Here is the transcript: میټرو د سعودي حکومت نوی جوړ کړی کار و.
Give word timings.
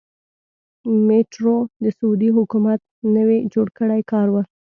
میټرو 1.07 1.55
د 1.83 1.85
سعودي 1.97 2.29
حکومت 2.37 2.79
نوی 3.15 3.39
جوړ 3.53 3.67
کړی 3.77 4.01
کار 4.11 4.27
و. 4.31 4.35